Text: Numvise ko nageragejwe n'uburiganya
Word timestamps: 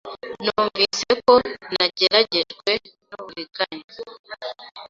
Numvise 0.43 1.09
ko 1.25 1.33
nageragejwe 1.73 2.71
n'uburiganya 3.07 3.91